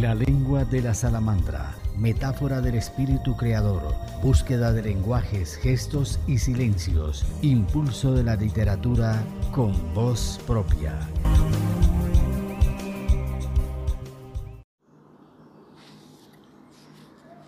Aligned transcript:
La 0.00 0.14
lengua 0.14 0.66
de 0.66 0.82
la 0.82 0.92
salamandra, 0.92 1.74
metáfora 1.96 2.60
del 2.60 2.74
espíritu 2.74 3.34
creador, 3.34 3.94
búsqueda 4.22 4.70
de 4.70 4.82
lenguajes, 4.82 5.56
gestos 5.56 6.20
y 6.26 6.36
silencios, 6.36 7.24
impulso 7.40 8.12
de 8.12 8.22
la 8.22 8.36
literatura 8.36 9.24
con 9.52 9.72
voz 9.94 10.38
propia. 10.46 10.98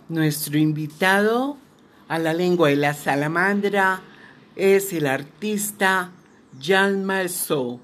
Nuestro 0.08 0.56
invitado 0.56 1.58
a 2.08 2.18
la 2.18 2.32
lengua 2.32 2.70
de 2.70 2.76
la 2.76 2.94
salamandra 2.94 4.00
es 4.56 4.94
el 4.94 5.06
artista 5.06 6.12
Jean 6.58 7.04
Marceau. 7.04 7.78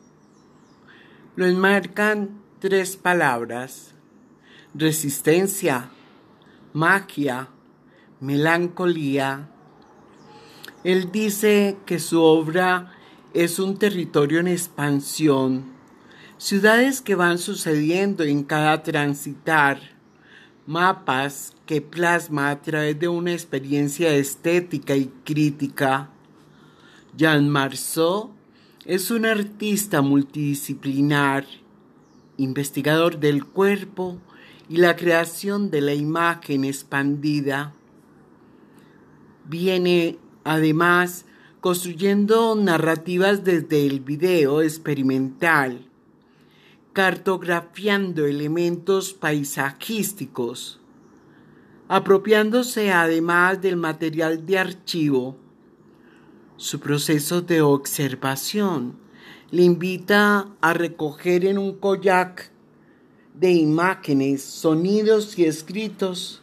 Lo 1.37 1.45
enmarcan 1.45 2.41
tres 2.61 2.97
palabras, 2.97 3.94
resistencia, 4.75 5.91
magia, 6.73 7.49
melancolía. 8.21 9.49
Él 10.83 11.13
dice 11.13 11.77
que 11.87 12.01
su 12.01 12.21
obra 12.21 12.93
es 13.33 13.59
un 13.59 13.79
territorio 13.79 14.41
en 14.41 14.49
expansión, 14.49 15.73
ciudades 16.39 17.01
que 17.01 17.15
van 17.15 17.39
sucediendo 17.39 18.25
en 18.25 18.43
cada 18.43 18.83
transitar, 18.83 19.81
mapas 20.67 21.55
que 21.67 21.81
plasma 21.81 22.51
a 22.51 22.61
través 22.61 22.99
de 22.99 23.09
una 23.09 23.33
experiencia 23.33 24.13
estética 24.15 24.97
y 24.97 25.07
crítica. 25.25 26.11
Jean 27.17 27.49
Marceau 27.49 28.33
es 28.85 29.11
un 29.11 29.25
artista 29.25 30.03
multidisciplinar, 30.03 31.47
investigador 32.37 33.21
del 33.21 33.45
cuerpo 33.45 34.19
y 34.69 34.79
la 34.79 34.97
creación 34.97 35.71
de 35.71 35.81
la 35.81 35.95
imagen 35.95 36.65
expandida. 36.65 37.75
Viene 39.47 40.19
además 40.43 41.27
construyendo 41.61 42.55
narrativas 42.57 43.45
desde 43.45 43.87
el 43.87 44.01
video 44.01 44.63
experimental, 44.63 45.87
cartografiando 46.93 48.27
elementos 48.27 49.13
paisajísticos, 49.13 50.81
apropiándose 51.89 52.93
además 52.93 53.61
del 53.61 53.77
material 53.77 54.47
de 54.47 54.59
archivo. 54.59 55.37
Su 56.57 56.81
proceso 56.81 57.43
de 57.43 57.63
observación 57.63 58.97
le 59.51 59.63
invita 59.63 60.49
a 60.61 60.73
recoger 60.73 61.45
en 61.45 61.59
un 61.59 61.79
koyak 61.79 62.54
de 63.35 63.53
imágenes, 63.53 64.43
sonidos 64.43 65.39
y 65.39 65.45
escritos 65.45 66.43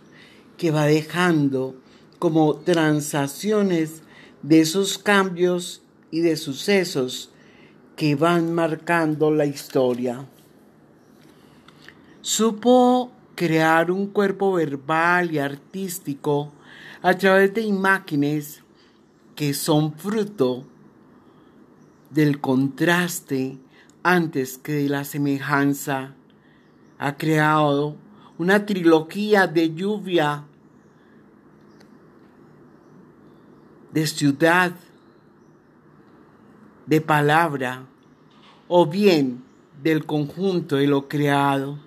que 0.57 0.71
va 0.71 0.85
dejando 0.85 1.75
como 2.19 2.57
transacciones 2.57 4.03
de 4.43 4.61
esos 4.61 4.97
cambios 4.97 5.81
y 6.11 6.19
de 6.19 6.35
sucesos 6.35 7.31
que 7.95 8.15
van 8.15 8.53
marcando 8.53 9.31
la 9.31 9.45
historia. 9.45 10.27
Supo 12.21 13.11
crear 13.35 13.89
un 13.89 14.07
cuerpo 14.07 14.53
verbal 14.53 15.31
y 15.31 15.39
artístico 15.39 16.51
a 17.01 17.15
través 17.15 17.53
de 17.53 17.61
imágenes 17.61 18.61
que 19.35 19.53
son 19.53 19.93
fruto 19.93 20.65
del 22.11 22.39
contraste 22.39 23.57
antes 24.03 24.57
que 24.57 24.73
de 24.73 24.89
la 24.89 25.03
semejanza. 25.03 26.13
Ha 27.03 27.17
creado 27.17 27.95
una 28.37 28.63
trilogía 28.67 29.47
de 29.47 29.73
lluvia, 29.73 30.43
de 33.91 34.05
ciudad, 34.05 34.73
de 36.85 37.01
palabra, 37.01 37.85
o 38.67 38.85
bien 38.85 39.43
del 39.81 40.05
conjunto 40.05 40.75
de 40.75 40.85
lo 40.85 41.07
creado. 41.07 41.79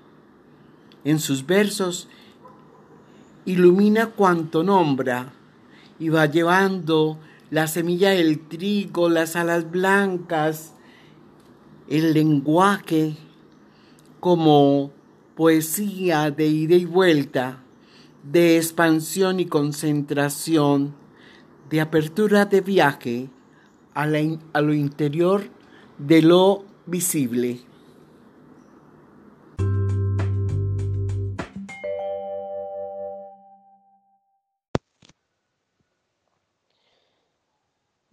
En 1.04 1.20
sus 1.20 1.46
versos 1.46 2.08
ilumina 3.44 4.08
cuanto 4.08 4.64
nombra 4.64 5.32
y 6.00 6.08
va 6.08 6.26
llevando 6.26 7.18
la 7.52 7.68
semilla 7.68 8.10
del 8.10 8.48
trigo, 8.48 9.08
las 9.08 9.36
alas 9.36 9.70
blancas, 9.70 10.74
el 11.86 12.14
lenguaje 12.14 13.16
como 14.18 14.90
poesía 15.34 16.30
de 16.30 16.46
ida 16.46 16.76
y 16.76 16.84
vuelta, 16.84 17.62
de 18.22 18.56
expansión 18.56 19.40
y 19.40 19.46
concentración, 19.46 20.94
de 21.68 21.80
apertura 21.80 22.44
de 22.44 22.60
viaje 22.60 23.30
a, 23.94 24.02
a 24.02 24.60
lo 24.60 24.74
interior 24.74 25.42
de 25.98 26.22
lo 26.22 26.64
visible. 26.86 27.60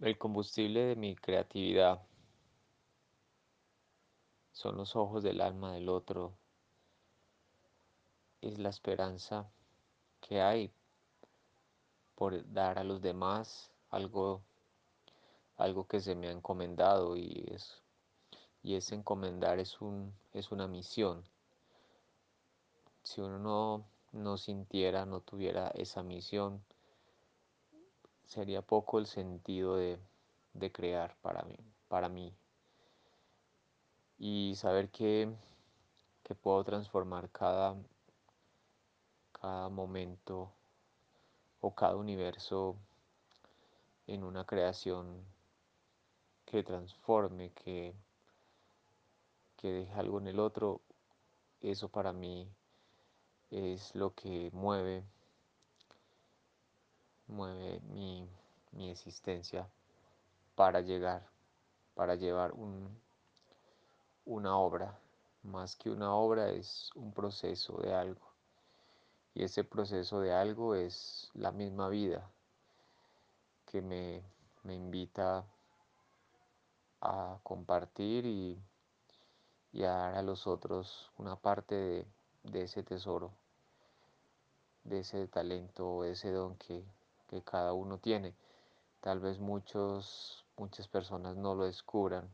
El 0.00 0.18
combustible 0.18 0.80
de 0.80 0.96
mi 0.96 1.14
creatividad 1.14 2.02
son 4.50 4.76
los 4.76 4.96
ojos 4.96 5.22
del 5.22 5.40
alma 5.40 5.74
del 5.74 5.88
otro, 5.88 6.41
es 8.42 8.58
la 8.58 8.68
esperanza 8.68 9.48
que 10.20 10.42
hay 10.42 10.70
por 12.14 12.52
dar 12.52 12.78
a 12.78 12.84
los 12.84 13.00
demás 13.00 13.70
algo, 13.90 14.42
algo 15.56 15.86
que 15.86 16.00
se 16.00 16.14
me 16.14 16.28
ha 16.28 16.32
encomendado 16.32 17.16
y 17.16 17.44
es 17.48 17.82
y 18.62 18.76
ese 18.76 18.94
encomendar 18.94 19.58
es 19.58 19.80
un 19.80 20.14
es 20.32 20.52
una 20.52 20.66
misión. 20.66 21.24
Si 23.02 23.20
uno 23.20 23.38
no, 23.38 23.84
no 24.12 24.36
sintiera, 24.36 25.04
no 25.04 25.20
tuviera 25.20 25.68
esa 25.74 26.02
misión, 26.02 26.62
sería 28.24 28.62
poco 28.62 28.98
el 28.98 29.06
sentido 29.06 29.76
de, 29.76 29.98
crear 30.72 31.16
para 31.20 31.42
mí, 31.42 31.56
para 31.88 32.08
mí. 32.08 32.32
Y 34.18 34.54
saber 34.56 34.90
que, 34.90 35.28
que 36.22 36.34
puedo 36.34 36.62
transformar 36.62 37.30
cada, 37.30 37.76
cada 39.42 39.68
momento 39.68 40.52
o 41.60 41.74
cada 41.74 41.96
universo 41.96 42.76
en 44.06 44.22
una 44.22 44.44
creación 44.44 45.24
que 46.46 46.62
transforme, 46.62 47.50
que, 47.50 47.92
que 49.56 49.72
deje 49.72 49.92
algo 49.94 50.20
en 50.20 50.28
el 50.28 50.38
otro, 50.38 50.80
eso 51.60 51.88
para 51.88 52.12
mí 52.12 52.48
es 53.50 53.94
lo 53.96 54.14
que 54.14 54.48
mueve 54.52 55.04
mueve 57.26 57.80
mi, 57.90 58.28
existencia 58.90 59.68
para 60.54 60.80
llegar, 60.80 61.26
para 61.94 62.14
llevar 62.14 62.52
un, 62.52 62.88
una 64.24 64.56
obra. 64.56 64.96
Más 65.42 65.74
que 65.74 65.90
una 65.90 66.14
obra 66.14 66.50
es 66.50 66.90
un 66.94 67.12
proceso 67.12 67.78
de 67.78 67.92
algo. 67.92 68.31
Y 69.34 69.44
ese 69.44 69.64
proceso 69.64 70.20
de 70.20 70.32
algo 70.32 70.74
es 70.74 71.30
la 71.34 71.52
misma 71.52 71.88
vida 71.88 72.30
que 73.66 73.80
me, 73.80 74.22
invita 74.64 75.44
a 77.00 77.38
compartir 77.42 78.26
y, 78.26 78.62
a 79.82 79.86
dar 79.88 80.14
a 80.16 80.22
los 80.22 80.46
otros 80.46 81.10
una 81.16 81.36
parte 81.36 81.74
de, 81.74 82.06
de 82.44 82.62
ese 82.62 82.82
tesoro, 82.82 83.32
de 84.84 85.00
ese 85.00 85.26
talento, 85.28 86.02
de 86.02 86.12
ese 86.12 86.30
don 86.30 86.56
que, 86.56 86.84
que 87.28 87.42
cada 87.42 87.72
uno 87.72 87.98
tiene. 87.98 88.34
Tal 89.00 89.20
vez 89.20 89.40
muchos, 89.40 90.44
muchas 90.58 90.86
personas 90.86 91.36
no 91.36 91.54
lo 91.54 91.64
descubran, 91.64 92.28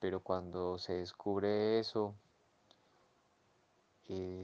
pero 0.00 0.20
cuando 0.20 0.76
se 0.78 0.94
descubre 0.94 1.78
eso, 1.78 2.14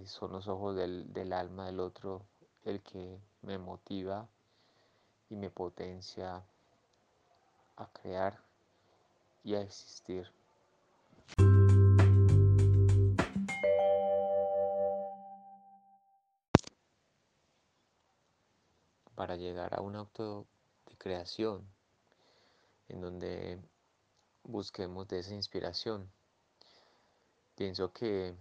son 0.07 0.33
los 0.33 0.49
ojos 0.49 0.77
del, 0.77 1.13
del 1.13 1.33
alma 1.33 1.67
del 1.67 1.81
otro 1.81 2.27
el 2.65 2.83
que 2.83 3.19
me 3.43 3.59
motiva 3.59 4.29
y 5.31 5.37
me 5.37 5.51
potencia 5.51 6.43
a 7.77 7.87
crear 7.93 8.39
y 9.45 9.55
a 9.55 9.61
existir. 9.61 10.31
para 19.15 19.37
llegar 19.37 19.73
a 19.79 19.81
un 19.83 19.95
acto 19.95 20.47
de 20.87 20.97
creación 20.97 21.65
en 22.89 23.01
donde 23.01 23.61
busquemos 24.43 25.07
de 25.07 25.21
esa 25.21 25.33
inspiración. 25.33 26.11
Pienso 27.55 27.93
que 27.93 28.35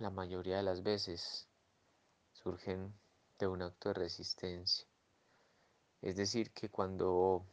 la 0.00 0.08
mayoría 0.08 0.56
de 0.56 0.62
las 0.62 0.82
veces 0.82 1.46
surgen 2.32 2.98
de 3.38 3.46
un 3.46 3.60
acto 3.60 3.90
de 3.90 3.94
resistencia. 3.94 4.86
Es 6.00 6.16
decir, 6.16 6.52
que 6.52 6.70
cuando, 6.70 7.44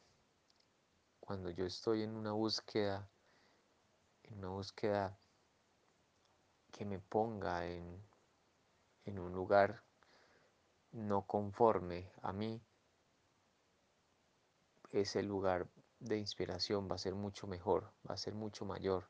cuando 1.19 1.49
yo 1.49 1.65
estoy 1.65 2.03
en 2.03 2.15
una 2.15 2.31
búsqueda, 2.31 3.09
en 4.23 4.38
una 4.38 4.47
búsqueda 4.47 5.19
que 6.71 6.85
me 6.85 6.99
ponga 6.99 7.67
en, 7.67 8.01
en 9.03 9.19
un 9.19 9.33
lugar 9.33 9.83
no 10.93 11.27
conforme 11.27 12.09
a 12.21 12.31
mí, 12.31 12.61
ese 14.91 15.21
lugar 15.21 15.67
de 16.00 16.17
inspiración 16.17 16.88
va 16.89 16.95
a 16.95 17.00
ser 17.00 17.13
mucho 17.13 17.45
mejor, 17.45 17.91
va 18.09 18.13
a 18.13 18.17
ser 18.17 18.35
mucho 18.35 18.63
mayor, 18.63 19.09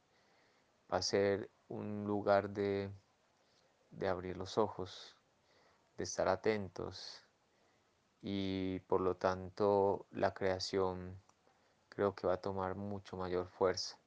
va 0.91 0.97
a 0.97 1.01
ser 1.03 1.51
un 1.67 2.05
lugar 2.05 2.49
de, 2.49 2.91
de 3.91 4.07
abrir 4.07 4.37
los 4.37 4.57
ojos, 4.57 5.15
de 5.97 6.03
estar 6.03 6.27
atentos 6.27 7.23
y 8.21 8.79
por 8.81 9.01
lo 9.01 9.15
tanto 9.15 10.05
la 10.11 10.33
creación 10.33 11.19
creo 11.89 12.13
que 12.15 12.27
va 12.27 12.33
a 12.33 12.41
tomar 12.41 12.75
mucho 12.75 13.17
mayor 13.17 13.47
fuerza. 13.47 13.97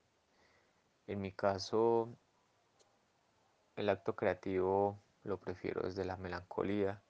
En 1.07 1.21
mi 1.21 1.33
caso, 1.33 2.09
el 3.77 3.89
acto 3.89 4.15
creativo 4.15 4.99
lo 5.25 5.39
prefiero 5.39 5.83
desde 5.83 6.05
la 6.05 6.17
melancolía, 6.17 7.03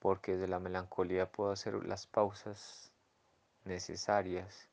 porque 0.00 0.32
desde 0.32 0.48
la 0.48 0.58
melancolía 0.58 1.30
puedo 1.30 1.52
hacer 1.52 1.84
las 1.86 2.06
pausas 2.06 2.90
necesarias 3.64 4.68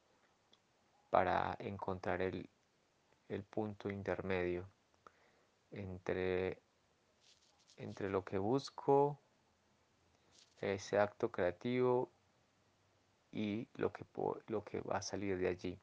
para 1.10 1.56
encontrar 1.60 2.22
el, 2.22 2.50
el 3.30 3.44
punto 3.44 3.90
intermedio 3.90 4.68
entre, 5.72 6.62
entre 7.78 8.10
lo 8.10 8.24
que 8.24 8.38
busco, 8.38 9.20
ese 10.60 11.00
acto 11.00 11.32
creativo 11.32 12.12
y 13.32 13.68
lo 13.76 13.92
que, 13.92 14.06
lo 14.48 14.64
que 14.64 14.82
va 14.82 14.98
a 14.98 15.02
salir 15.02 15.38
de 15.38 15.48
allí. 15.48 15.80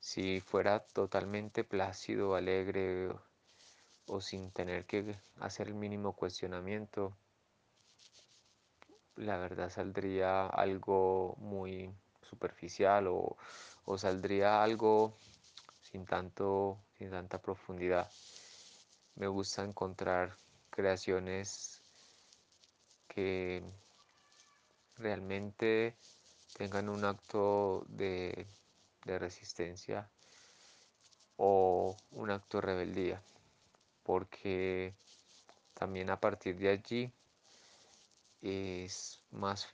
Si 0.00 0.40
fuera 0.40 0.80
totalmente 0.80 1.64
plácido, 1.64 2.34
alegre 2.34 3.10
o 4.06 4.20
sin 4.20 4.50
tener 4.52 4.86
que 4.86 5.16
hacer 5.40 5.68
el 5.68 5.74
mínimo 5.74 6.14
cuestionamiento, 6.14 7.16
la 9.16 9.36
verdad 9.36 9.70
saldría 9.70 10.46
algo 10.46 11.34
muy 11.38 11.92
superficial 12.22 13.08
o, 13.08 13.36
o 13.84 13.98
saldría 13.98 14.62
algo 14.62 15.16
sin, 15.82 16.04
tanto, 16.04 16.78
sin 16.96 17.10
tanta 17.10 17.40
profundidad. 17.40 18.10
Me 19.16 19.26
gusta 19.26 19.64
encontrar 19.64 20.36
creaciones 20.78 21.82
que 23.08 23.64
realmente 24.94 25.96
tengan 26.56 26.88
un 26.88 27.04
acto 27.04 27.84
de, 27.88 28.46
de 29.04 29.18
resistencia 29.18 30.08
o 31.36 31.96
un 32.12 32.30
acto 32.30 32.58
de 32.58 32.60
rebeldía, 32.60 33.20
porque 34.04 34.94
también 35.74 36.10
a 36.10 36.20
partir 36.20 36.56
de 36.56 36.68
allí 36.68 37.12
es 38.40 39.20
más, 39.32 39.66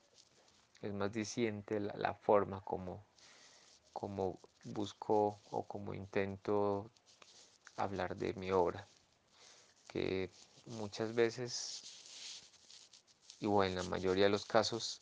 es 0.81 0.95
más 0.95 1.12
diciente 1.12 1.81
la, 1.81 1.95
la 1.99 2.15
forma 2.15 2.62
como, 2.62 3.05
como 3.93 4.41
busco 4.65 5.39
o 5.51 5.65
como 5.65 5.93
intento 5.93 6.91
hablar 7.77 8.17
de 8.17 8.33
mi 8.33 8.51
obra, 8.53 8.89
que 9.87 10.31
muchas 10.67 11.15
veces, 11.15 11.83
y 13.41 13.47
bueno, 13.47 13.71
en 13.71 13.85
la 13.85 13.91
mayoría 13.91 14.25
de 14.25 14.31
los 14.31 14.47
casos, 14.47 15.01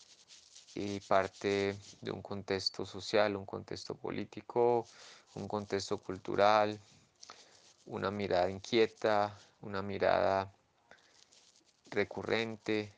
y 0.74 1.00
parte 1.00 1.76
de 2.00 2.10
un 2.10 2.22
contexto 2.22 2.86
social, 2.86 3.36
un 3.36 3.44
contexto 3.44 3.94
político, 3.94 4.86
un 5.34 5.46
contexto 5.46 5.98
cultural, 5.98 6.78
una 7.86 8.10
mirada 8.10 8.48
inquieta, 8.50 9.38
una 9.60 9.82
mirada 9.82 10.50
recurrente 11.90 12.92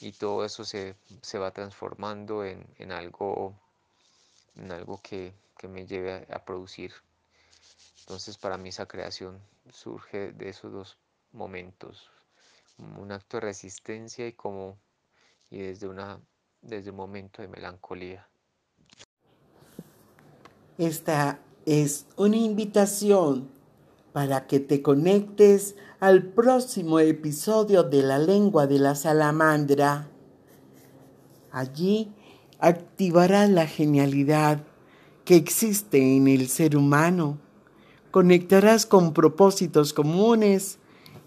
y 0.00 0.12
todo 0.12 0.44
eso 0.44 0.64
se, 0.64 0.94
se 1.20 1.38
va 1.38 1.50
transformando 1.50 2.44
en, 2.44 2.64
en, 2.78 2.92
algo, 2.92 3.58
en 4.56 4.70
algo 4.70 5.00
que, 5.02 5.34
que 5.58 5.68
me 5.68 5.86
lleve 5.86 6.26
a 6.30 6.44
producir. 6.44 6.92
Entonces 8.00 8.38
para 8.38 8.56
mí 8.56 8.68
esa 8.68 8.86
creación 8.86 9.40
surge 9.72 10.32
de 10.32 10.48
esos 10.48 10.72
dos 10.72 10.96
momentos, 11.32 12.10
un 12.78 13.12
acto 13.12 13.36
de 13.36 13.42
resistencia 13.42 14.26
y 14.26 14.32
como 14.32 14.78
y 15.50 15.58
desde 15.58 15.88
una 15.88 16.20
desde 16.62 16.90
un 16.90 16.96
momento 16.96 17.42
de 17.42 17.48
melancolía. 17.48 18.28
Esta 20.78 21.40
es 21.66 22.06
una 22.16 22.36
invitación 22.36 23.50
para 24.12 24.46
que 24.46 24.60
te 24.60 24.82
conectes 24.82 25.76
al 26.00 26.24
próximo 26.24 26.98
episodio 27.00 27.82
de 27.82 28.02
la 28.02 28.18
lengua 28.18 28.66
de 28.66 28.78
la 28.78 28.94
salamandra. 28.94 30.08
Allí 31.52 32.12
activarás 32.58 33.48
la 33.50 33.66
genialidad 33.66 34.62
que 35.24 35.36
existe 35.36 36.16
en 36.16 36.28
el 36.28 36.48
ser 36.48 36.76
humano, 36.76 37.38
conectarás 38.10 38.86
con 38.86 39.12
propósitos 39.12 39.92
comunes 39.92 40.79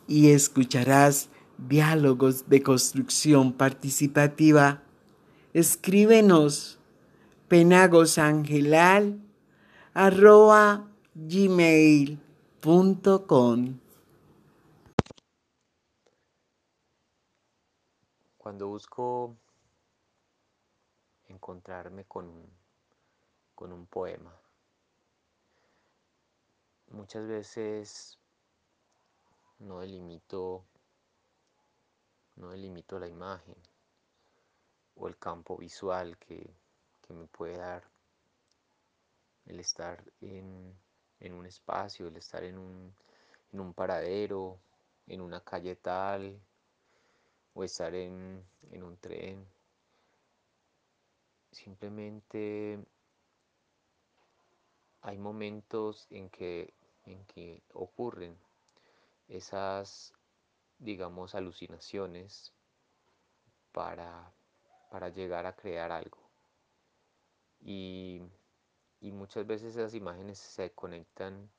y 0.08 0.32
escucharás 0.32 1.30
diálogos 1.58 2.50
de 2.50 2.62
construcción 2.64 3.54
participativa. 3.54 4.84
Escríbenos 5.54 6.80
penagosangelal 7.48 9.22
Cuando 18.38 18.68
busco 18.68 19.38
encontrarme 21.28 22.06
con 22.06 22.32
con 23.56 23.72
un 23.72 23.86
poema, 23.86 24.36
muchas 26.90 27.28
veces 27.28 28.20
no 29.64 29.80
delimito, 29.80 30.66
no 32.36 32.50
delimito 32.50 33.00
la 33.00 33.08
imagen 33.08 33.56
o 34.96 35.08
el 35.08 35.18
campo 35.18 35.58
visual 35.58 36.18
que, 36.18 36.54
que 37.02 37.14
me 37.14 37.26
puede 37.28 37.58
dar 37.58 37.84
el 39.46 39.60
estar 39.60 40.04
en, 40.22 40.78
en, 41.20 41.34
un 41.34 41.46
espacio, 41.46 42.08
el 42.08 42.18
estar 42.18 42.44
en 42.44 42.58
un, 42.58 42.94
en 43.52 43.60
un 43.60 43.74
paradero, 43.74 44.60
en 45.08 45.22
una 45.22 45.42
calle 45.42 45.76
tal, 45.76 46.40
o 47.54 47.64
estar 47.64 47.94
en, 47.96 48.46
en 48.72 48.84
un 48.84 48.98
tren. 48.98 49.46
Simplemente 51.52 52.80
hay 55.02 55.18
momentos 55.18 56.08
en 56.10 56.30
que, 56.30 56.74
en 57.06 57.26
que 57.26 57.62
ocurren 57.74 58.38
esas, 59.28 60.14
digamos, 60.80 61.36
alucinaciones 61.36 62.54
para 63.72 64.34
para 64.94 65.10
llegar 65.10 65.48
a 65.48 65.56
crear 65.56 65.92
algo. 65.92 66.20
Y, 67.62 68.22
y 69.02 69.12
muchas 69.12 69.48
veces 69.48 69.76
esas 69.76 69.96
imágenes 69.96 70.38
se 70.38 70.72
conectan 70.72 71.50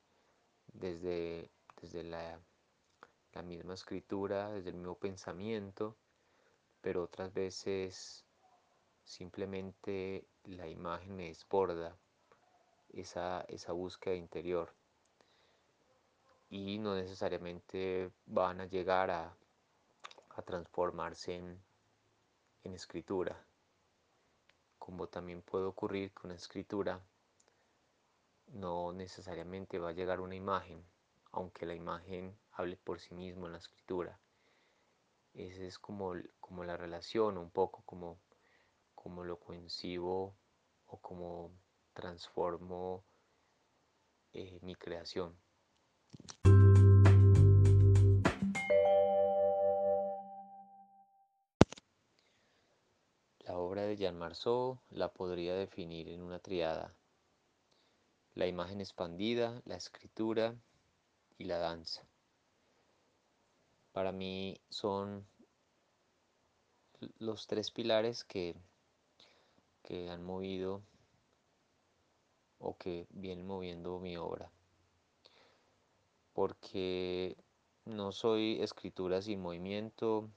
desde, 0.67 1.51
desde 1.81 2.03
la, 2.03 2.39
la 3.33 3.41
misma 3.41 3.73
escritura, 3.73 4.51
desde 4.51 4.69
el 4.69 4.77
mismo 4.77 4.95
pensamiento, 4.97 5.97
pero 6.79 7.03
otras 7.03 7.33
veces 7.33 8.23
simplemente 9.03 10.25
la 10.45 10.69
imagen 10.69 11.17
me 11.17 11.27
desborda 11.27 11.97
esa, 12.93 13.41
esa 13.49 13.73
búsqueda 13.73 14.15
interior 14.15 14.73
y 16.49 16.77
no 16.77 16.95
necesariamente 16.95 18.11
van 18.25 18.61
a 18.61 18.65
llegar 18.65 19.11
a, 19.11 19.35
a 20.35 20.41
transformarse 20.41 21.35
en, 21.35 21.63
escritura, 22.73 23.37
como 24.79 25.07
también 25.07 25.43
puede 25.43 25.65
ocurrir 25.65 26.11
con 26.13 26.31
escritura 26.31 26.99
no 28.47 28.91
necesariamente 28.91 29.77
va 29.79 29.89
a 29.89 29.93
llegar 29.93 30.19
una 30.19 30.35
imagen, 30.35 30.83
aunque 31.31 31.65
la 31.65 31.75
imagen 31.75 32.35
hable 32.53 32.75
por 32.77 32.99
sí 32.99 33.13
mismo 33.13 33.45
en 33.45 33.53
la 33.53 33.59
escritura. 33.59 34.19
Esa 35.33 35.63
es 35.63 35.77
como, 35.77 36.13
como 36.39 36.63
la 36.63 36.75
relación, 36.75 37.37
un 37.37 37.51
poco 37.51 37.83
como, 37.85 38.19
como 38.95 39.23
lo 39.23 39.37
concibo 39.39 40.35
o 40.87 40.97
como 40.97 41.51
transformo 41.93 43.03
eh, 44.33 44.59
mi 44.61 44.75
creación. 44.75 45.37
La 53.45 53.57
obra 53.57 53.83
de 53.83 53.95
Jean 53.95 54.17
Marceau 54.17 54.79
la 54.89 55.13
podría 55.13 55.53
definir 55.53 56.09
en 56.09 56.23
una 56.23 56.39
triada, 56.39 56.95
la 58.33 58.47
imagen 58.47 58.81
expandida, 58.81 59.61
la 59.65 59.75
escritura 59.75 60.55
y 61.37 61.43
la 61.43 61.59
danza. 61.59 62.07
Para 63.91 64.11
mí 64.11 64.59
son 64.69 65.27
los 67.19 67.45
tres 67.45 67.69
pilares 67.69 68.23
que, 68.23 68.55
que 69.83 70.09
han 70.09 70.23
movido 70.23 70.81
o 72.57 72.77
que 72.77 73.05
vienen 73.11 73.45
moviendo 73.45 73.99
mi 73.99 74.17
obra. 74.17 74.51
Porque 76.35 77.37
no 77.85 78.11
soy 78.11 78.61
escritura 78.61 79.21
sin 79.21 79.41
movimiento 79.41 80.29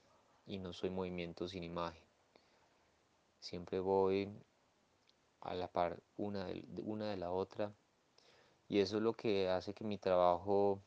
y 0.45 0.57
no 0.57 0.71
soy 0.71 0.89
movimiento 0.89 1.49
sin 1.49 1.63
imagen. 1.63 2.01
Siempre 3.41 3.81
voy 3.81 4.29
a 5.41 5.53
la 5.53 5.67
par 5.67 6.01
una 6.15 6.45
de, 6.45 6.63
una 6.83 7.09
de 7.09 7.17
la 7.17 7.31
otra 7.31 7.73
y 8.69 8.79
eso 8.79 8.97
es 8.97 9.03
lo 9.03 9.13
que 9.13 9.49
hace 9.49 9.73
que 9.73 9.83
mi 9.83 9.97
trabajo 9.97 10.81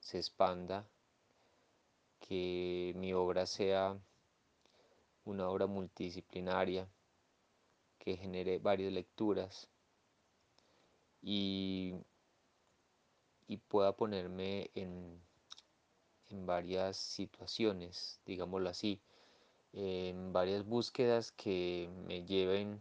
se 0.00 0.18
expanda, 0.18 0.84
que 2.18 2.94
mi 2.96 3.12
obra 3.12 3.46
sea 3.46 3.96
una 5.24 5.48
obra 5.48 5.68
multidisciplinaria, 5.68 6.88
que 8.00 8.16
genere 8.16 8.58
varias 8.58 8.92
lecturas 8.92 9.68
y, 11.22 11.94
y 13.48 13.56
pueda 13.56 13.96
ponerme 13.96 14.70
en, 14.74 15.20
en 16.30 16.46
varias 16.46 16.96
situaciones, 16.96 18.20
digámoslo 18.26 18.68
así, 18.68 19.00
en 19.72 20.32
varias 20.32 20.64
búsquedas 20.64 21.32
que 21.32 21.88
me 22.06 22.24
lleven 22.24 22.80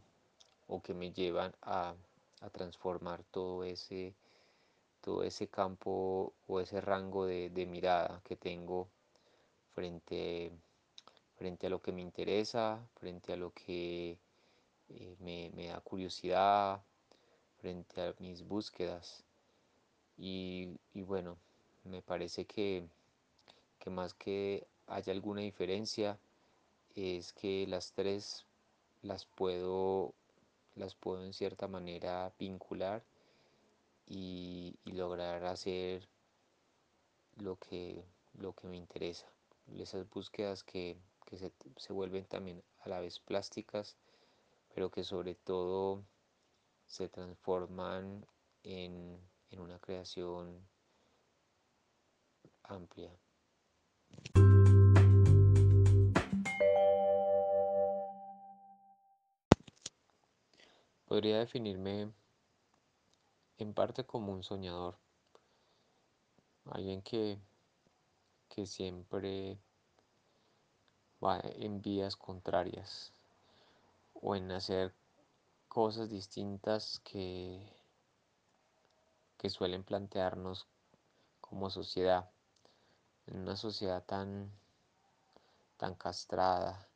o 0.68 0.82
que 0.82 0.94
me 0.94 1.12
llevan 1.12 1.56
a, 1.62 1.96
a 2.42 2.50
transformar 2.50 3.24
todo 3.32 3.64
ese, 3.64 4.14
todo 5.02 5.24
ese 5.24 5.48
campo 5.48 6.34
o 6.48 6.60
ese 6.60 6.82
rango 6.82 7.26
de, 7.26 7.50
de 7.50 7.66
mirada 7.66 8.22
que 8.24 8.36
tengo 8.36 8.90
frente, 9.74 10.52
frente 11.36 11.68
a 11.68 11.70
lo 11.70 11.82
que 11.82 11.92
me 11.92 12.02
interesa, 12.02 12.80
frente 12.96 13.34
a 13.34 13.38
lo 13.38 13.52
que 13.52 14.18
eh, 14.90 15.16
me, 15.20 15.52
me, 15.56 15.68
da 15.68 15.80
curiosidad, 15.82 16.82
frente 17.62 18.02
a 18.02 18.16
mis 18.20 18.44
búsquedas. 18.44 19.24
Y, 20.18 20.78
y 20.94 21.04
bueno, 21.04 21.38
me 21.84 22.02
parece 22.02 22.46
que, 22.46 22.84
que 23.80 23.90
más 23.90 24.14
que 24.14 24.66
haya 24.88 25.14
alguna 25.14 25.42
diferencia, 25.42 26.18
es 26.96 27.34
que 27.34 27.68
las 27.68 27.92
tres 27.94 28.46
las 29.04 29.26
puedo, 29.26 30.14
las 30.76 30.96
puedo 30.96 31.24
en 31.24 31.34
cierta 31.34 31.68
manera 31.68 32.34
vincular 32.40 33.04
y, 34.08 34.76
lograr 34.86 35.46
hacer 35.46 36.08
lo 37.36 37.58
que, 37.58 38.04
lo 38.40 38.54
que 38.54 38.68
me 38.68 38.78
interesa. 38.78 39.28
Esas 39.78 40.10
búsquedas 40.10 40.64
que, 40.64 40.98
que 41.26 41.38
se, 41.38 41.52
se, 41.76 41.94
vuelven 41.94 42.26
también 42.26 42.64
a 42.80 42.90
la 42.90 43.00
vez 43.00 43.20
plásticas, 43.20 43.96
pero 44.74 44.90
que 44.90 45.04
sobre 45.04 45.36
todo 45.36 46.04
se 46.88 47.10
transforman 47.10 48.26
en, 48.64 49.20
en 49.51 49.60
una 49.60 49.80
creación 49.80 50.68
amplia. 52.63 53.12
Podría 61.06 61.39
definirme 61.39 62.12
en 63.58 63.74
parte 63.74 64.06
como 64.06 64.34
un 64.34 64.44
soñador, 64.44 64.98
alguien 66.66 67.01
que, 67.01 67.39
que 68.50 68.66
siempre 68.66 69.58
va 71.24 71.39
en 71.44 71.82
vías 71.82 72.16
contrarias 72.16 73.13
o 74.13 74.36
en 74.36 74.51
hacer 74.51 74.94
cosas 75.70 76.10
distintas 76.10 77.00
que, 77.06 77.76
que 79.38 79.50
suelen 79.50 79.84
plantearnos 79.84 80.67
como 81.41 81.70
sociedad, 81.70 82.29
en 83.27 83.38
una 83.39 83.56
sociedad 83.56 84.03
tan, 84.03 84.51
tan 85.77 85.96
castrada, 85.96 86.88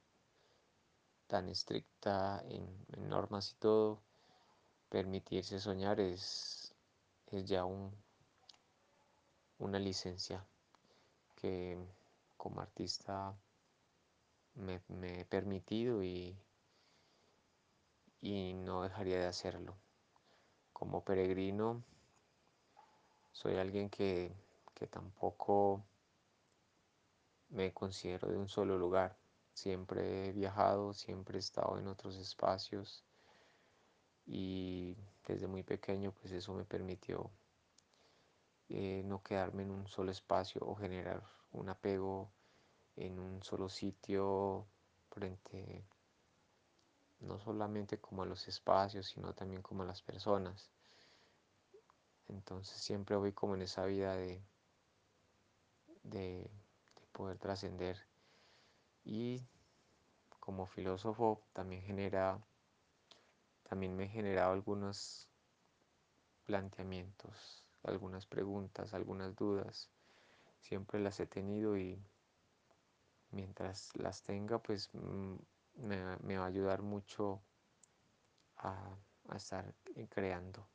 tan 1.28 1.48
estricta 1.50 2.44
en, 2.50 2.86
en, 2.94 3.10
normas 3.10 3.52
y 3.52 3.56
todo, 3.56 4.02
permitirse 4.90 5.60
soñar 5.60 6.00
es, 6.00 6.74
es 7.28 7.46
ya 7.46 7.64
un, 7.64 7.96
una 9.60 9.80
licencia 9.80 10.46
que 11.36 11.78
como 12.38 12.62
artista 12.62 13.34
me, 14.56 14.82
me 14.90 15.22
he 15.22 15.26
permitido 15.26 16.04
y, 16.04 16.36
y 18.22 18.54
no 18.54 18.84
dejaría 18.84 19.20
de 19.20 19.28
hacerlo. 19.28 19.76
Como 20.74 21.04
peregrino 21.04 21.84
soy 23.32 23.58
alguien 23.58 23.90
que, 23.90 24.32
que 24.74 24.88
tampoco 24.88 25.84
me 27.50 27.74
considero 27.74 28.30
de 28.30 28.38
un 28.38 28.48
solo 28.48 28.78
lugar. 28.78 29.18
Siempre 29.54 30.30
he 30.30 30.32
viajado, 30.32 30.94
siempre 30.94 31.38
he 31.38 31.40
estado 31.40 31.78
en 31.78 31.88
otros 31.88 32.16
espacios 32.18 33.04
y 34.26 34.96
desde 35.28 35.48
muy 35.48 35.64
pequeño 35.64 36.12
pues 36.14 36.32
eso 36.32 36.54
me 36.54 36.64
permitió 36.64 37.30
eh, 38.70 39.04
no 39.06 39.22
quedarme 39.22 39.64
en 39.64 39.72
un 39.72 39.88
solo 39.88 40.12
espacio 40.12 40.62
o 40.66 40.76
generar 40.76 41.22
un 41.52 41.70
apego 41.70 42.32
en 42.96 43.20
un 43.20 43.44
solo 43.44 43.68
sitio 43.68 44.66
frente 45.10 45.84
no 47.20 47.40
solamente 47.40 48.00
como 48.00 48.24
a 48.24 48.26
los 48.26 48.48
espacios 48.48 49.08
sino 49.08 49.34
también 49.34 49.62
como 49.62 49.84
a 49.84 49.86
las 49.86 50.02
personas 50.02 50.70
entonces 52.32 52.78
siempre 52.82 53.16
voy 53.16 53.34
como 53.34 53.56
en 53.56 53.62
esa 53.62 53.86
vida 53.86 54.16
de, 54.16 54.42
de, 56.04 56.50
de 56.96 57.08
poder 57.12 57.38
trascender. 57.38 57.98
Y 59.04 59.46
como 60.40 60.66
filósofo 60.66 61.44
también 61.54 61.82
genera 61.84 62.40
también 63.64 63.96
me 63.96 64.06
he 64.06 64.10
generado 64.10 64.54
algunos 64.54 65.30
planteamientos 66.46 67.66
algunas 67.84 68.26
preguntas 68.26 68.94
algunas 68.94 69.36
dudas. 69.36 69.90
Siempre 70.60 71.00
las 71.00 71.20
he 71.20 71.26
tenido 71.26 71.78
y 71.78 72.00
mientras 73.32 73.90
las 73.96 74.22
tenga 74.24 74.60
pues 74.60 74.90
me, 74.94 76.18
me 76.18 76.38
va 76.38 76.46
a 76.46 76.48
ayudar 76.48 76.82
mucho 76.82 77.42
a, 78.58 78.96
a 79.30 79.38
estar 79.38 79.74
creando 80.10 80.68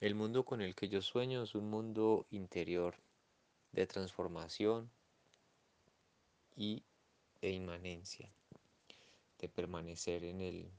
El 0.00 0.14
mundo 0.14 0.44
con 0.44 0.62
el 0.62 0.76
que 0.76 0.88
yo 0.88 1.02
sueño 1.02 1.42
es 1.42 1.56
un 1.56 1.68
mundo 1.68 2.26
interior 2.30 2.94
de 3.72 3.86
transformación 3.86 4.90
y 6.54 6.84
de 7.40 7.50
inmanencia, 7.50 8.32
de 9.38 9.48
permanecer 9.48 10.24
en 10.24 10.40
el, 10.40 10.70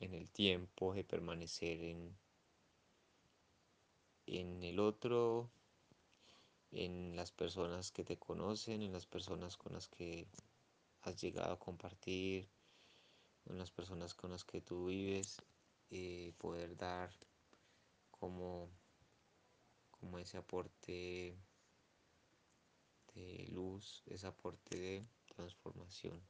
en 0.00 0.14
el 0.14 0.30
tiempo, 0.30 0.92
de 0.92 1.02
permanecer 1.02 1.82
en, 1.82 2.14
en 4.26 4.62
el 4.62 4.78
otro, 4.78 5.50
en 6.72 7.16
las 7.16 7.32
personas 7.32 7.90
que 7.90 8.04
te 8.04 8.18
conocen, 8.18 8.82
en 8.82 8.92
las 8.92 9.06
personas 9.06 9.56
con 9.56 9.72
las 9.72 9.88
que 9.88 10.26
has 11.02 11.20
llegado 11.20 11.52
a 11.52 11.58
compartir, 11.58 12.48
en 13.46 13.58
las 13.58 13.70
personas 13.70 14.14
con 14.14 14.30
las 14.30 14.44
que 14.44 14.60
tú 14.60 14.86
vives, 14.86 15.42
eh, 15.90 16.32
poder 16.38 16.76
dar 16.76 17.10
como, 18.10 18.70
como 19.90 20.18
ese 20.18 20.38
aporte 20.38 21.36
de 23.14 23.48
luz, 23.48 24.02
ese 24.06 24.26
aporte 24.26 24.78
de 24.78 25.06
transformación, 25.26 26.22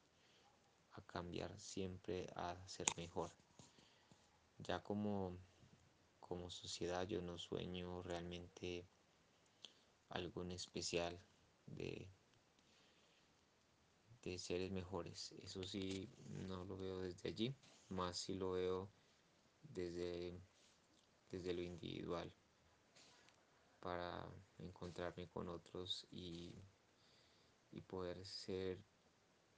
a 0.92 1.02
cambiar 1.02 1.58
siempre, 1.58 2.28
a 2.34 2.56
ser 2.66 2.86
mejor. 2.96 3.30
Ya 4.58 4.82
como, 4.82 5.36
como 6.20 6.50
sociedad 6.50 7.06
yo 7.06 7.20
no 7.20 7.38
sueño 7.38 8.02
realmente 8.02 8.86
algo 10.08 10.44
especial 10.44 11.18
de, 11.66 12.08
de 14.22 14.38
seres 14.38 14.70
mejores. 14.70 15.34
Eso 15.42 15.64
sí, 15.64 16.08
no 16.48 16.64
lo 16.64 16.76
veo 16.76 17.00
desde 17.00 17.28
allí, 17.28 17.54
más 17.88 18.16
si 18.16 18.34
lo 18.34 18.52
veo 18.52 18.88
desde 19.62 20.40
desde 21.32 21.54
lo 21.54 21.62
individual 21.62 22.30
para 23.80 24.24
encontrarme 24.58 25.26
con 25.28 25.48
otros 25.48 26.06
y, 26.12 26.54
y 27.72 27.80
poder 27.80 28.24
ser 28.24 28.78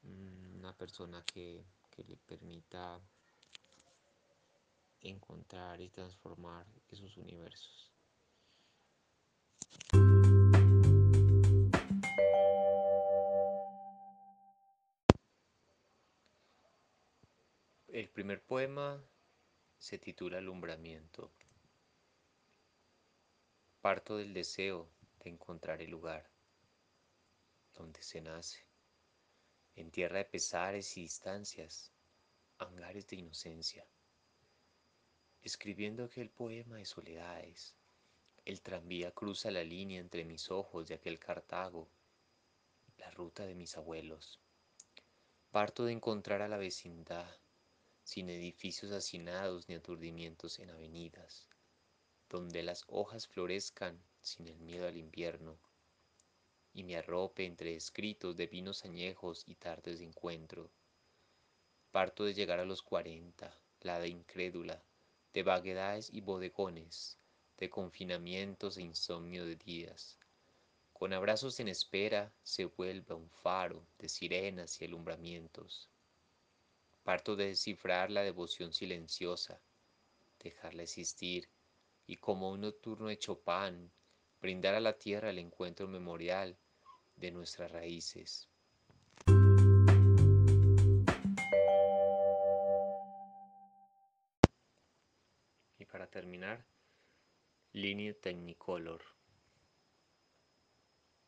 una 0.02 0.72
persona 0.76 1.22
que, 1.24 1.64
que 1.90 2.04
le 2.04 2.16
permita 2.16 3.00
encontrar 5.02 5.80
y 5.80 5.90
transformar 5.90 6.66
esos 6.88 7.16
universos. 7.18 7.90
El 17.94 18.08
primer 18.08 18.42
poema 18.42 19.00
se 19.78 20.00
titula 20.00 20.38
Alumbramiento. 20.38 21.30
Parto 23.80 24.16
del 24.16 24.34
deseo 24.34 24.90
de 25.20 25.30
encontrar 25.30 25.80
el 25.80 25.92
lugar 25.92 26.28
donde 27.72 28.02
se 28.02 28.20
nace, 28.20 28.66
en 29.76 29.92
tierra 29.92 30.18
de 30.18 30.24
pesares 30.24 30.96
y 30.96 31.02
distancias, 31.02 31.92
hangares 32.58 33.06
de 33.06 33.14
inocencia. 33.14 33.86
Escribiendo 35.42 36.02
aquel 36.02 36.30
poema 36.30 36.78
de 36.78 36.86
soledades, 36.86 37.76
el 38.44 38.60
tranvía 38.60 39.12
cruza 39.12 39.52
la 39.52 39.62
línea 39.62 40.00
entre 40.00 40.24
mis 40.24 40.50
ojos 40.50 40.88
de 40.88 40.94
aquel 40.96 41.20
Cartago, 41.20 41.88
la 42.98 43.12
ruta 43.12 43.46
de 43.46 43.54
mis 43.54 43.76
abuelos. 43.76 44.40
Parto 45.52 45.84
de 45.84 45.92
encontrar 45.92 46.42
a 46.42 46.48
la 46.48 46.56
vecindad, 46.56 47.32
sin 48.04 48.28
edificios 48.30 48.92
hacinados 48.92 49.68
ni 49.68 49.74
aturdimientos 49.74 50.58
en 50.58 50.70
avenidas, 50.70 51.48
donde 52.28 52.62
las 52.62 52.84
hojas 52.86 53.26
florezcan 53.26 53.98
sin 54.20 54.46
el 54.46 54.58
miedo 54.60 54.86
al 54.86 54.96
invierno, 54.96 55.58
y 56.74 56.84
me 56.84 56.96
arrope 56.96 57.46
entre 57.46 57.74
escritos 57.74 58.36
de 58.36 58.46
vinos 58.46 58.84
añejos 58.84 59.44
y 59.46 59.54
tardes 59.54 60.00
de 60.00 60.04
encuentro. 60.04 60.70
Parto 61.92 62.24
de 62.24 62.34
llegar 62.34 62.60
a 62.60 62.64
los 62.64 62.82
cuarenta, 62.82 63.56
la 63.80 63.98
de 64.00 64.08
incrédula, 64.08 64.82
de 65.32 65.42
vaguedades 65.42 66.10
y 66.12 66.20
bodegones, 66.20 67.18
de 67.58 67.70
confinamientos 67.70 68.76
e 68.76 68.82
insomnio 68.82 69.46
de 69.46 69.56
días. 69.56 70.18
Con 70.92 71.12
abrazos 71.12 71.58
en 71.60 71.68
espera 71.68 72.32
se 72.42 72.66
vuelve 72.66 73.14
un 73.14 73.30
faro 73.30 73.86
de 73.98 74.08
sirenas 74.08 74.80
y 74.80 74.84
alumbramientos. 74.84 75.88
Parto 77.04 77.36
de 77.36 77.46
descifrar 77.46 78.10
la 78.10 78.22
devoción 78.22 78.72
silenciosa, 78.72 79.60
dejarla 80.42 80.82
existir 80.82 81.48
y 82.06 82.16
como 82.16 82.50
un 82.50 82.62
nocturno 82.62 83.06
de 83.06 83.18
Chopin, 83.18 83.92
brindar 84.40 84.74
a 84.74 84.80
la 84.80 84.98
tierra 84.98 85.30
el 85.30 85.38
encuentro 85.38 85.86
memorial 85.86 86.58
de 87.14 87.30
nuestras 87.30 87.70
raíces. 87.70 88.48
para 95.94 96.08
terminar, 96.08 96.66
línea 97.72 98.12
Technicolor. 98.14 99.00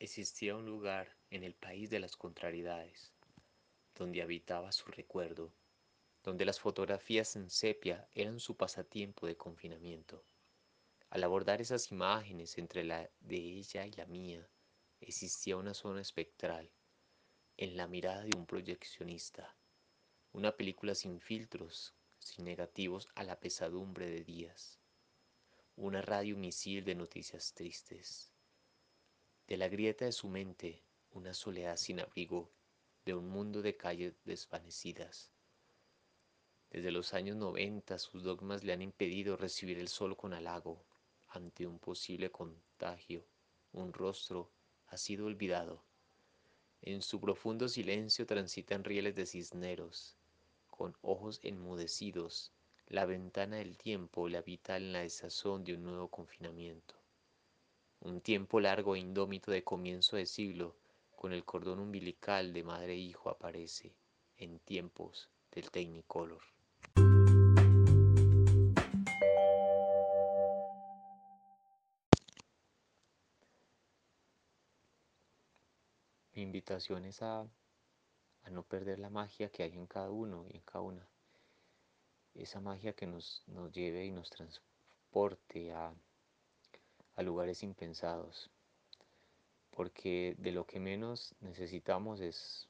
Existía 0.00 0.56
un 0.56 0.66
lugar 0.66 1.16
en 1.30 1.45
el 1.45 1.54
país 1.54 1.88
de 1.88 2.00
las 2.00 2.16
contrariedades, 2.16 3.12
donde 3.95 4.23
habitaba 4.23 4.73
su 4.73 4.90
recuerdo, 4.90 5.52
donde 6.26 6.45
las 6.45 6.59
fotografías 6.59 7.37
en 7.37 7.49
sepia 7.49 8.09
eran 8.12 8.40
su 8.40 8.56
pasatiempo 8.56 9.28
de 9.28 9.37
confinamiento. 9.37 10.25
Al 11.08 11.23
abordar 11.23 11.60
esas 11.60 11.93
imágenes 11.93 12.58
entre 12.58 12.82
la 12.82 13.08
de 13.21 13.36
ella 13.36 13.86
y 13.86 13.93
la 13.93 14.06
mía, 14.06 14.50
existía 15.00 15.56
una 15.56 15.73
zona 15.73 16.00
espectral, 16.00 16.69
en 17.56 17.76
la 17.76 17.86
mirada 17.86 18.23
de 18.25 18.36
un 18.36 18.45
proyeccionista, 18.45 19.56
una 20.32 20.56
película 20.56 20.97
sin 20.97 21.21
filtros 21.21 21.95
sin 22.19 22.45
negativos 22.45 23.06
a 23.15 23.23
la 23.23 23.39
pesadumbre 23.39 24.10
de 24.10 24.25
días. 24.25 24.80
Una 25.76 26.02
radio 26.02 26.36
misil 26.36 26.84
de 26.84 26.97
noticias 26.97 27.54
tristes. 27.54 28.32
De 29.47 29.56
la 29.56 29.69
grieta 29.69 30.06
de 30.06 30.12
su 30.12 30.26
mente, 30.26 30.82
una 31.12 31.34
soledad 31.34 31.76
sin 31.76 32.00
abrigo, 32.00 32.50
de 33.04 33.15
un 33.15 33.28
mundo 33.28 33.62
de 33.62 33.76
calles 33.76 34.15
desvanecidas. 34.25 35.36
Desde 36.71 36.91
los 36.91 37.15
años 37.15 37.37
90 37.37 37.99
sus 37.99 38.23
dogmas 38.23 38.65
le 38.65 38.73
han 38.73 38.83
impedido 38.83 39.37
recibir 39.37 39.79
el 39.79 39.89
sol 39.89 40.17
con 40.17 40.35
halago 40.35 40.85
ante 41.29 41.67
un 41.67 41.79
posible 41.79 42.31
contagio. 42.31 43.25
Un 43.73 43.93
rostro 43.93 44.50
ha 44.89 44.97
sido 44.97 45.26
olvidado. 45.26 45.83
En 46.83 47.02
su 47.02 47.21
profundo 47.21 47.69
silencio 47.69 48.26
transitan 48.26 48.85
rieles 48.85 49.15
de 49.15 49.26
cisneros, 49.26 50.17
con 50.69 50.97
ojos 51.02 51.41
enmudecidos, 51.43 52.52
la 52.89 53.07
ventana 53.07 53.57
del 53.57 53.79
tiempo 53.79 54.29
le 54.29 54.39
habita 54.39 54.76
en 54.76 54.93
la 54.93 55.00
desazón 55.00 55.65
de 55.65 55.75
un 55.75 55.85
nuevo 55.85 56.09
confinamiento. 56.09 56.95
Un 58.00 58.21
tiempo 58.21 58.61
largo 58.61 58.95
e 58.95 59.00
indómito 59.00 59.50
de 59.50 59.65
comienzo 59.65 60.17
de 60.17 60.26
siglo, 60.26 60.76
con 61.15 61.33
el 61.33 61.45
cordón 61.45 61.81
umbilical 61.81 62.52
de 62.52 62.63
madre 62.63 62.93
e 62.93 62.99
hijo 62.99 63.31
aparece 63.31 63.95
en 64.37 64.59
tiempos 64.61 65.31
del 65.56 65.71
Technicolor. 65.71 66.42
Mi 76.34 76.42
invitación 76.42 77.06
es 77.06 77.23
a 77.23 77.49
no 78.50 78.62
perder 78.64 78.99
la 78.99 79.08
magia 79.08 79.49
que 79.49 79.62
hay 79.62 79.73
en 79.73 79.86
cada 79.86 80.10
uno 80.10 80.45
y 80.50 80.56
en 80.56 80.62
cada 80.62 80.82
una. 80.82 81.08
Esa 82.34 82.60
magia 82.60 82.92
que 82.92 83.06
nos, 83.06 83.42
nos 83.47 83.73
lleve 83.73 84.04
y 84.04 84.10
nos 84.10 84.28
transporte 84.28 85.73
a 85.73 85.95
lugares 87.23 87.62
impensados. 87.62 88.50
Porque 89.71 90.34
de 90.36 90.52
lo 90.52 90.66
que 90.66 90.80
menos 90.80 91.34
necesitamos 91.40 92.21
es 92.21 92.69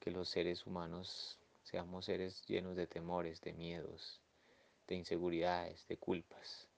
que 0.00 0.10
los 0.10 0.30
seres 0.30 0.66
humanos 0.66 1.38
seamos 1.66 2.04
seres 2.04 2.46
llenos 2.46 2.76
de 2.76 2.86
temores, 2.86 3.40
de 3.40 3.52
miedos, 3.52 4.20
de 4.86 4.94
inseguridades, 4.94 5.84
de 5.88 5.96
culpas. 5.96 6.68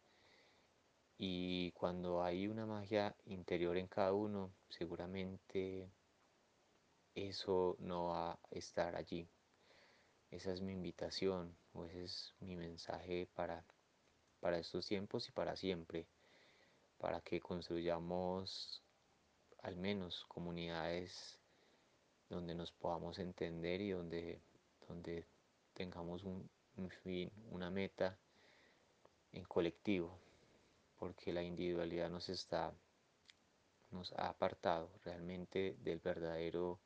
Y 1.19 1.73
cuando 1.73 2.23
hay 2.23 2.49
una 2.49 2.65
magia 2.65 3.15
interior 3.27 3.77
en 3.77 3.87
cada 3.87 4.15
uno, 4.15 4.51
seguramente 4.71 5.91
eso 7.15 7.77
no 7.81 8.07
va 8.07 8.33
a 8.33 8.39
estar 8.51 8.97
allí. 8.97 9.29
Esa 10.31 10.53
es 10.53 10.63
mi 10.63 10.73
invitación 10.73 11.55
o 11.75 11.85
ese 11.85 12.05
es 12.05 12.35
mi 12.41 12.57
mensaje 12.57 13.29
para, 13.35 13.65
para 14.41 14.59
estos 14.59 14.87
tiempos 14.87 15.29
y 15.29 15.33
para 15.33 15.55
siempre, 15.55 16.07
para 16.97 17.21
que 17.21 17.41
construyamos 17.41 18.83
al 19.63 19.77
menos 19.77 20.25
comunidades 20.29 21.39
donde 22.31 22.55
nos 22.55 22.73
podamos 22.73 23.19
entender 23.19 23.81
y 23.81 23.91
donde, 23.91 24.41
donde 24.89 25.27
tengamos 25.75 26.25
un, 26.25 26.51
fin, 27.03 27.31
una 27.51 27.71
meta 27.71 28.19
en 29.33 29.45
colectivo, 29.45 30.19
porque 30.99 31.33
la 31.33 31.43
individualidad 31.43 32.11
nos 32.11 32.29
está 32.29 32.73
nos 33.91 34.13
ha 34.13 34.29
apartado 34.29 34.91
realmente 35.05 35.77
del 35.81 35.99
verdadero 35.99 36.79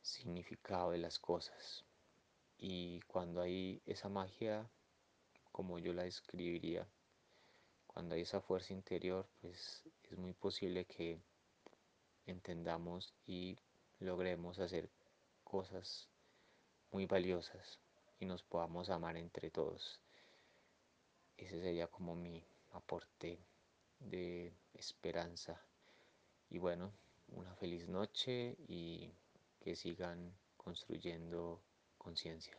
significado 0.00 0.90
de 0.90 0.98
las 0.98 1.18
cosas. 1.18 1.84
Y 2.58 3.00
cuando 3.02 3.40
hay 3.42 3.82
esa 3.84 4.08
magia, 4.08 4.70
como 5.50 5.78
yo 5.78 5.92
la 5.92 6.04
describiría, 6.04 6.86
cuando 7.86 8.14
hay 8.14 8.22
esa 8.22 8.40
fuerza 8.40 8.72
interior, 8.72 9.28
pues 9.40 9.82
es 10.04 10.16
muy 10.16 10.32
posible 10.32 10.86
que 10.86 11.20
entendamos 12.26 13.12
y 13.26 13.58
logremos 13.98 14.58
hacer 14.58 14.88
cosas 15.44 16.08
muy 16.92 17.06
valiosas 17.06 17.78
y 18.20 18.26
nos 18.26 18.42
podamos 18.42 18.90
amar 18.90 19.16
entre 19.16 19.50
todos. 19.50 20.00
Ese 21.36 21.60
sería 21.60 21.86
como 21.86 22.14
mi 22.14 22.44
aporte 22.72 23.38
de 23.98 24.52
esperanza. 24.74 25.60
Y 26.50 26.58
bueno, 26.58 26.92
una 27.28 27.54
feliz 27.56 27.88
noche 27.88 28.56
y 28.68 29.10
que 29.60 29.74
sigan 29.74 30.34
construyendo 30.56 31.62
conciencia. 31.98 32.58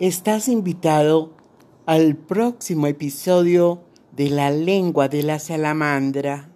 Estás 0.00 0.48
invitado 0.48 1.43
al 1.86 2.16
próximo 2.16 2.86
episodio 2.86 3.82
de 4.12 4.30
La 4.30 4.50
lengua 4.50 5.08
de 5.08 5.22
la 5.22 5.38
salamandra. 5.38 6.50